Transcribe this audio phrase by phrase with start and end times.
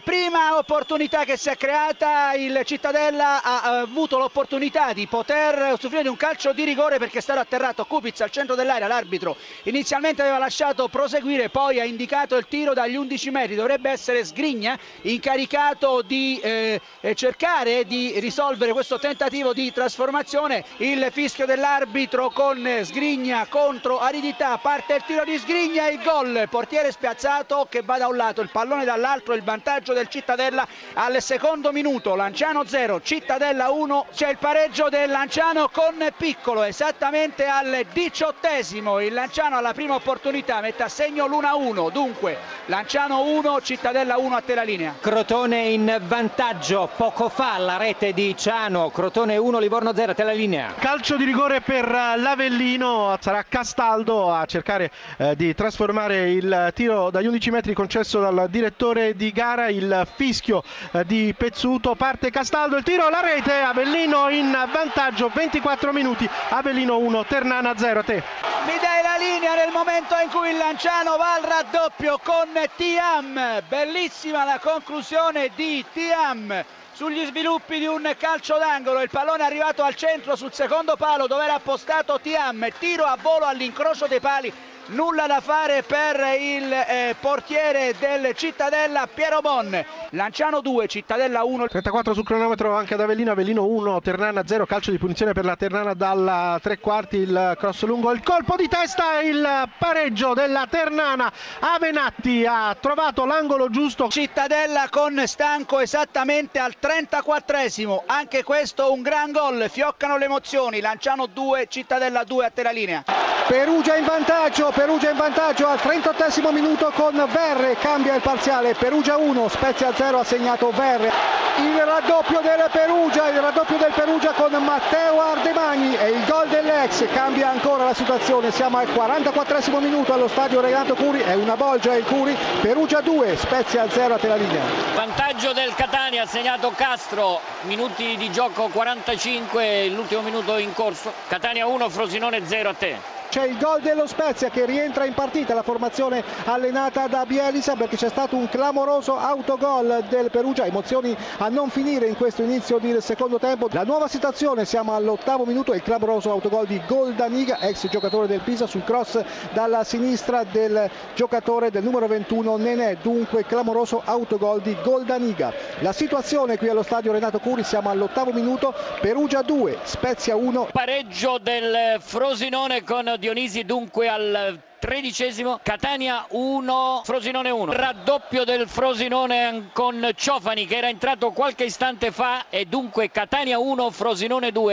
[0.00, 6.08] prima opportunità che si è creata il Cittadella ha avuto l'opportunità di poter usufruire di
[6.08, 10.38] un calcio di rigore perché è stato atterrato Kupic al centro dell'area, l'arbitro inizialmente aveva
[10.38, 16.38] lasciato proseguire, poi ha indicato il tiro dagli 11 metri, dovrebbe essere Sgrigna incaricato di
[16.40, 16.80] eh,
[17.14, 24.94] cercare di risolvere questo tentativo di trasformazione, il fischio dell'arbitro con Sgrigna contro aridità, parte
[24.94, 28.84] il tiro di Sgrigna il gol, portiere spiazzato che va da un lato, il pallone
[28.84, 34.88] dall'altro, il vantaggio del Cittadella al secondo minuto, Lanciano 0, Cittadella 1, c'è il pareggio
[34.88, 41.26] del Lanciano con Piccolo, esattamente al diciottesimo, il Lanciano alla prima opportunità mette a segno
[41.26, 42.36] l'1-1, dunque
[42.66, 44.94] Lanciano 1, Cittadella 1 a te la linea.
[45.00, 50.24] Crotone in vantaggio, poco fa la rete di Ciano, Crotone 1, Livorno 0 a te
[50.24, 50.74] la linea.
[50.78, 57.26] Calcio di rigore per l'Avellino, sarà Castaldo a cercare eh, di trasformare il tiro dagli
[57.26, 62.82] 11 metri concesso dal direttore di gara, il fischio eh, di Pezzuto, parte Castaldo, il
[62.82, 68.55] tiro, la rete, Avellino in vantaggio, 24 minuti, Avellino 1, Ternana 0 a te.
[68.66, 73.62] Mi dai la linea nel momento in cui il Lanciano va al raddoppio con Tiam,
[73.68, 79.84] bellissima la conclusione di Tiam sugli sviluppi di un calcio d'angolo, il pallone è arrivato
[79.84, 84.52] al centro sul secondo palo dove era appostato Tiam, tiro a volo all'incrocio dei pali.
[84.88, 91.66] Nulla da fare per il eh, portiere del Cittadella Piero Bon Lanciano 2 Cittadella 1
[91.66, 95.56] 34 sul cronometro anche ad Avellino Avellino 1 Ternana 0 calcio di punizione per la
[95.56, 98.12] Ternana dalla tre quarti il cross lungo.
[98.12, 101.32] Il colpo di testa il pareggio della Ternana.
[101.60, 104.08] Avenatti ha trovato l'angolo giusto.
[104.08, 109.68] Cittadella con Stanco esattamente al 34esimo anche questo un gran gol.
[109.70, 110.80] Fioccano le emozioni.
[110.80, 115.80] Lanciano 2 Cittadella 2 a te la linea Perugia in vantaggio Perugia in vantaggio al
[115.80, 121.12] 38 minuto con Verre, cambia il parziale, Perugia 1, Spezia 0 ha segnato Verre.
[121.58, 127.06] Il raddoppio del Perugia, il raddoppio del Perugia con Matteo Ardemagni e il gol dell'ex
[127.12, 131.94] cambia ancora la situazione, siamo al 44 minuto allo stadio Renato Curi, è una bolgia
[131.94, 134.62] il Curi, Perugia 2, Spezia 0 a te la linea.
[134.94, 141.66] Vantaggio del Catania, ha segnato Castro, minuti di gioco 45, l'ultimo minuto in corso, Catania
[141.66, 145.62] 1, Frosinone 0 a te c'è il gol dello Spezia che rientra in partita la
[145.62, 151.68] formazione allenata da Bielisa perché c'è stato un clamoroso autogol del Perugia emozioni a non
[151.70, 153.68] finire in questo inizio del secondo tempo.
[153.72, 158.40] La nuova situazione siamo all'ottavo minuto e il clamoroso autogol di Goldaniga ex giocatore del
[158.40, 159.22] Pisa sul cross
[159.52, 162.96] dalla sinistra del giocatore del numero 21 Nenè.
[163.02, 165.52] Dunque clamoroso autogol di Goldaniga.
[165.80, 171.38] La situazione qui allo stadio Renato Curi siamo all'ottavo minuto Perugia 2 Spezia 1 pareggio
[171.40, 177.72] del Frosinone con Dionisi dunque al tredicesimo, Catania 1, Frosinone 1.
[177.72, 183.90] Raddoppio del Frosinone con Ciofani che era entrato qualche istante fa e dunque Catania 1,
[183.90, 184.64] Frosinone 2.